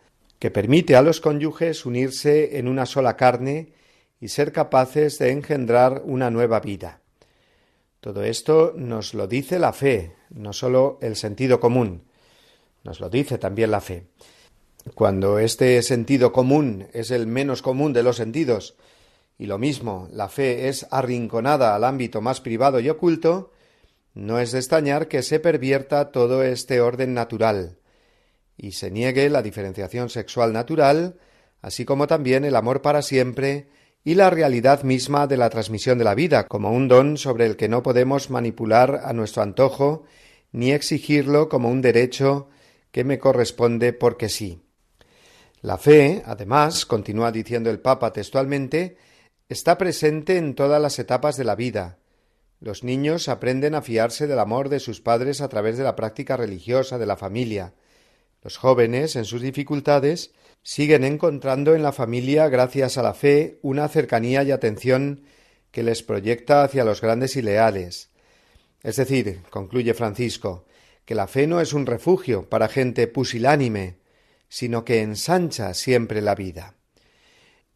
[0.45, 3.73] que permite a los cónyuges unirse en una sola carne
[4.21, 7.01] y ser capaces de engendrar una nueva vida.
[8.01, 12.03] Todo esto nos lo dice la fe, no sólo el sentido común,
[12.83, 14.09] nos lo dice también la fe.
[14.95, 18.77] Cuando este sentido común es el menos común de los sentidos,
[19.39, 23.51] y lo mismo la fe es arrinconada al ámbito más privado y oculto,
[24.13, 27.79] no es de extrañar que se pervierta todo este orden natural,
[28.57, 31.17] y se niegue la diferenciación sexual natural,
[31.63, 33.69] así como también el amor para siempre
[34.05, 37.57] y la realidad misma de la transmisión de la vida, como un don sobre el
[37.57, 40.05] que no podemos manipular a nuestro antojo,
[40.53, 42.49] ni exigirlo como un derecho
[42.91, 44.61] que me corresponde porque sí.
[45.63, 48.99] La fe, además, continúa diciendo el Papa textualmente,
[49.49, 51.99] está presente en todas las etapas de la vida.
[52.61, 56.37] Los niños aprenden a fiarse del amor de sus padres a través de la práctica
[56.37, 57.75] religiosa de la familia.
[58.45, 60.33] Los jóvenes, en sus dificultades,
[60.63, 65.23] siguen encontrando en la familia, gracias a la fe, una cercanía y atención
[65.71, 68.11] que les proyecta hacia los grandes y leales.
[68.83, 70.67] Es decir, concluye Francisco,
[71.07, 73.97] que la fe no es un refugio para gente pusilánime,
[74.51, 76.75] sino que ensancha siempre la vida.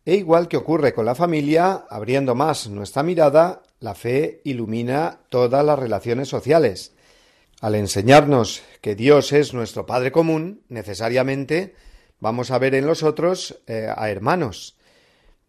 [0.04, 5.64] E igual que ocurre con la familia, abriendo más nuestra mirada, la fe ilumina todas
[5.64, 6.92] las relaciones sociales.
[7.60, 11.74] Al enseñarnos que Dios es nuestro Padre común, necesariamente
[12.20, 14.76] vamos a ver en los otros eh, a hermanos.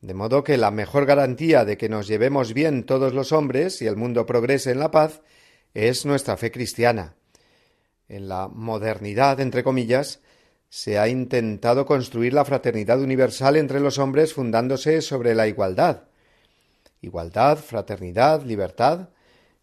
[0.02, 3.88] De modo que la mejor garantía de que nos llevemos bien todos los hombres y
[3.88, 5.22] el mundo progrese en la paz
[5.76, 7.16] es nuestra fe cristiana.
[8.08, 10.20] En la modernidad, entre comillas,
[10.68, 16.06] se ha intentado construir la fraternidad universal entre los hombres fundándose sobre la igualdad.
[17.02, 19.10] Igualdad, fraternidad, libertad.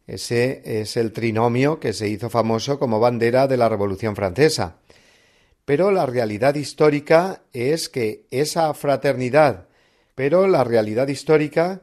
[0.06, 4.78] Ese es el trinomio que se hizo famoso como bandera de la Revolución Francesa.
[5.64, 9.66] Pero la realidad histórica es que esa fraternidad,
[10.14, 11.82] pero la realidad histórica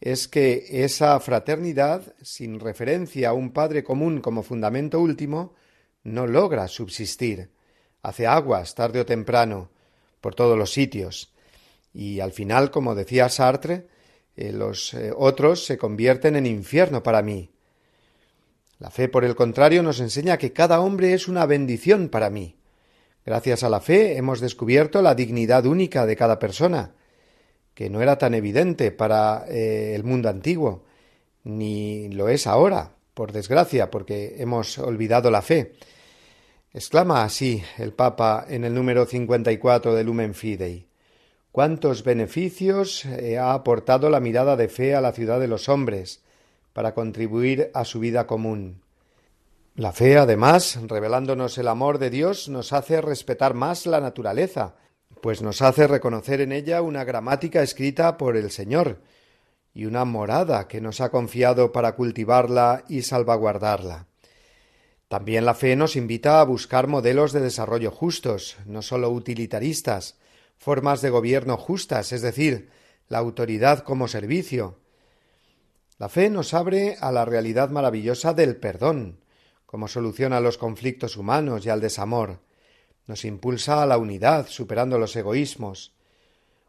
[0.00, 5.54] es que esa fraternidad, sin referencia a un Padre común como fundamento último,
[6.02, 7.50] no logra subsistir.
[8.02, 9.70] Hace aguas tarde o temprano
[10.20, 11.32] por todos los sitios.
[11.92, 13.88] Y al final, como decía Sartre,
[14.36, 17.50] eh, los eh, otros se convierten en infierno para mí.
[18.80, 22.56] La fe, por el contrario, nos enseña que cada hombre es una bendición para mí.
[23.26, 26.94] Gracias a la fe hemos descubierto la dignidad única de cada persona,
[27.74, 30.84] que no era tan evidente para eh, el mundo antiguo,
[31.44, 35.74] ni lo es ahora, por desgracia, porque hemos olvidado la fe.
[36.72, 40.86] Exclama así el Papa en el número 54 de Lumen Fidei.
[41.52, 46.22] ¿Cuántos beneficios eh, ha aportado la mirada de fe a la ciudad de los hombres
[46.72, 48.82] para contribuir a su vida común?
[49.74, 54.74] La fe, además, revelándonos el amor de Dios, nos hace respetar más la naturaleza,
[55.22, 59.00] pues nos hace reconocer en ella una gramática escrita por el Señor
[59.72, 64.06] y una morada que nos ha confiado para cultivarla y salvaguardarla.
[65.08, 70.18] También la fe nos invita a buscar modelos de desarrollo justos, no sólo utilitaristas,
[70.56, 72.70] formas de gobierno justas, es decir,
[73.08, 74.79] la autoridad como servicio.
[76.00, 79.20] La fe nos abre a la realidad maravillosa del perdón,
[79.66, 82.40] como solución a los conflictos humanos y al desamor,
[83.06, 85.92] nos impulsa a la unidad, superando los egoísmos.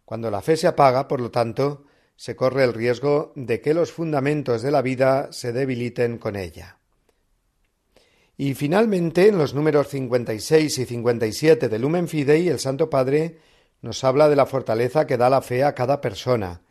[0.04, 1.86] Cuando la fe se apaga, por lo tanto,
[2.18, 6.80] se corre el riesgo de que los fundamentos de la vida se debiliten con ella.
[8.36, 13.38] Y finalmente, en los números 56 y 57 de Lumen Fidei, el Santo Padre
[13.82, 16.64] nos habla de la fortaleza que da la fe a cada persona,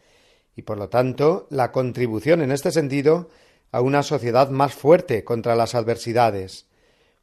[0.61, 3.31] y por lo tanto la contribución en este sentido
[3.73, 6.67] a una sociedad más fuerte contra las adversidades.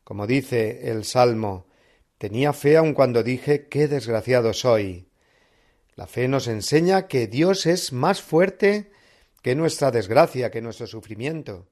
[0.03, 1.67] Como dice el Salmo,
[2.17, 5.09] tenía fe aun cuando dije qué desgraciado soy.
[5.93, 8.89] La fe nos enseña que Dios es más fuerte
[9.43, 11.67] que nuestra desgracia, que nuestro sufrimiento.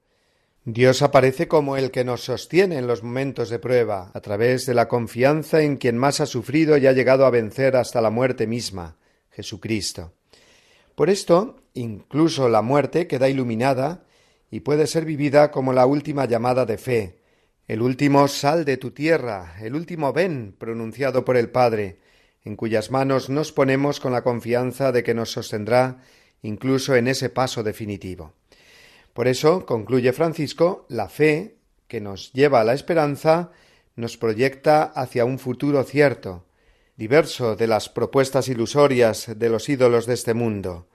[0.66, 4.76] Dios aparece como el que nos sostiene en los momentos de prueba, a través de
[4.76, 8.46] la confianza en quien más ha sufrido y ha llegado a vencer hasta la muerte
[8.46, 8.98] misma,
[9.32, 10.14] Jesucristo.
[10.96, 14.06] Por esto, incluso la muerte queda iluminada
[14.50, 17.20] y puede ser vivida como la última llamada de fe,
[17.68, 22.00] el último sal de tu tierra, el último ven pronunciado por el Padre,
[22.46, 26.02] en cuyas manos nos ponemos con la confianza de que nos sostendrá
[26.44, 28.34] incluso en ese paso definitivo.
[29.14, 33.52] Por eso, concluye Francisco, la fe, que nos lleva a la esperanza,
[33.96, 36.46] nos proyecta hacia un futuro cierto,
[36.96, 40.88] diverso de las propuestas ilusorias de los ídolos de este mundo.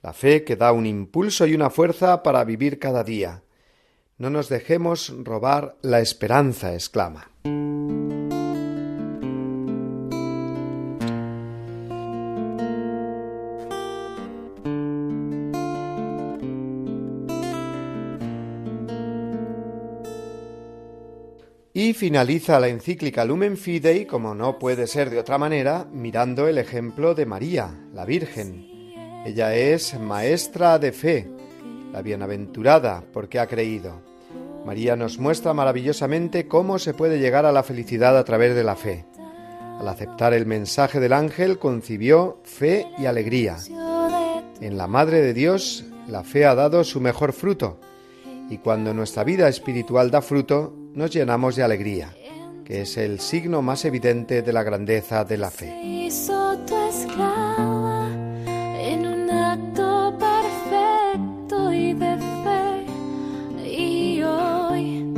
[0.00, 3.42] La fe que da un impulso y una fuerza para vivir cada día.
[4.16, 7.30] No nos dejemos robar la esperanza, exclama.
[21.78, 26.58] Y finaliza la encíclica Lumen Fidei, como no puede ser de otra manera, mirando el
[26.58, 28.66] ejemplo de María, la Virgen.
[29.24, 31.30] Ella es maestra de fe,
[31.92, 34.02] la bienaventurada, porque ha creído.
[34.66, 38.74] María nos muestra maravillosamente cómo se puede llegar a la felicidad a través de la
[38.74, 39.06] fe.
[39.78, 43.56] Al aceptar el mensaje del ángel concibió fe y alegría.
[44.60, 47.78] En la Madre de Dios la fe ha dado su mejor fruto,
[48.50, 52.14] y cuando nuestra vida espiritual da fruto, nos llenamos de alegría,
[52.64, 55.74] que es el signo más evidente de la grandeza de la fe.
[58.80, 62.86] en un acto perfecto y de fe,
[63.66, 65.12] y hoy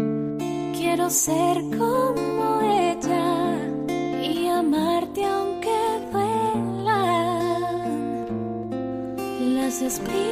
[0.77, 3.57] quiero ser como ella
[4.23, 5.79] y amarte aunque
[6.13, 7.17] duelan
[9.57, 10.30] las espinas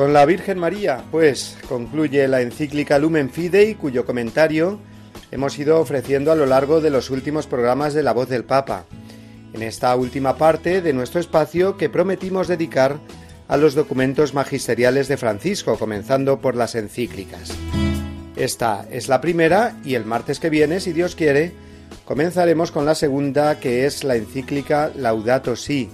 [0.00, 4.80] Con la Virgen María, pues, concluye la encíclica Lumen Fidei, cuyo comentario
[5.30, 8.86] hemos ido ofreciendo a lo largo de los últimos programas de La Voz del Papa,
[9.52, 12.98] en esta última parte de nuestro espacio que prometimos dedicar
[13.46, 17.52] a los documentos magisteriales de Francisco, comenzando por las encíclicas.
[18.36, 21.52] Esta es la primera y el martes que viene, si Dios quiere,
[22.06, 25.90] comenzaremos con la segunda, que es la encíclica Laudato Si,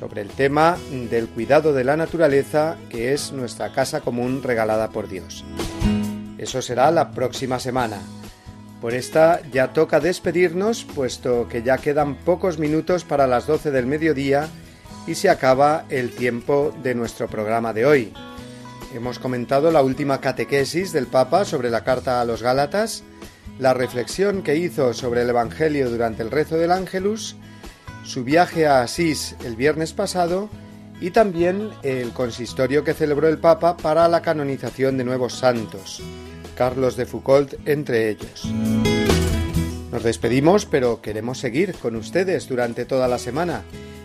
[0.00, 0.78] sobre el tema
[1.10, 5.44] del cuidado de la naturaleza, que es nuestra casa común regalada por Dios.
[6.38, 7.98] Eso será la próxima semana.
[8.80, 13.84] Por esta ya toca despedirnos, puesto que ya quedan pocos minutos para las 12 del
[13.84, 14.48] mediodía
[15.06, 18.14] y se acaba el tiempo de nuestro programa de hoy.
[18.94, 23.04] Hemos comentado la última catequesis del Papa sobre la carta a los Gálatas,
[23.58, 27.36] la reflexión que hizo sobre el Evangelio durante el rezo del Ángelus,
[28.04, 30.48] su viaje a Asís el viernes pasado
[31.00, 36.02] y también el consistorio que celebró el Papa para la canonización de nuevos santos.
[36.56, 38.44] Carlos de Foucault entre ellos.
[39.90, 43.62] Nos despedimos, pero queremos seguir con ustedes durante toda la semana.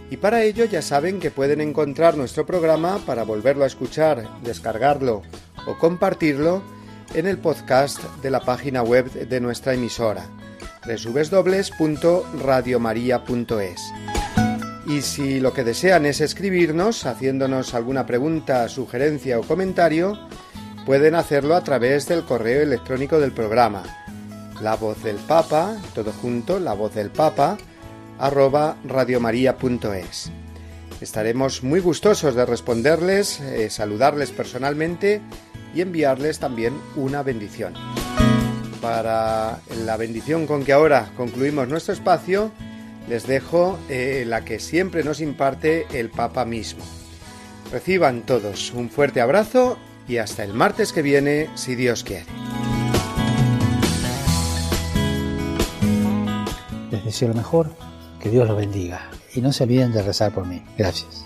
[0.09, 5.23] Y para ello ya saben que pueden encontrar nuestro programa para volverlo a escuchar, descargarlo
[5.67, 6.63] o compartirlo
[7.13, 10.27] en el podcast de la página web de nuestra emisora
[10.85, 13.81] www.radiomaria.es.
[14.87, 20.19] Y si lo que desean es escribirnos haciéndonos alguna pregunta, sugerencia o comentario,
[20.85, 23.83] pueden hacerlo a través del correo electrónico del programa.
[24.61, 27.57] La voz del Papa, todo junto, la voz del Papa,
[28.19, 30.31] arroba radiomaria.es.
[31.01, 35.21] Estaremos muy gustosos de responderles, eh, saludarles personalmente
[35.73, 37.73] y enviarles también una bendición.
[38.85, 42.51] Para la bendición con que ahora concluimos nuestro espacio,
[43.09, 46.83] les dejo eh, la que siempre nos imparte el Papa mismo.
[47.71, 52.27] Reciban todos un fuerte abrazo y hasta el martes que viene, si Dios quiere.
[56.91, 57.75] Les deseo lo mejor,
[58.21, 60.63] que Dios los bendiga y no se olviden de rezar por mí.
[60.77, 61.25] Gracias.